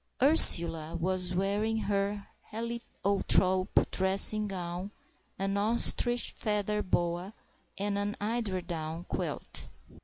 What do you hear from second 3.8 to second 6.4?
dressing gown, an ostrich